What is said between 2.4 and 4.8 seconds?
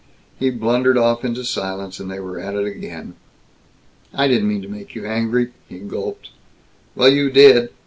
it again! "I didn't mean to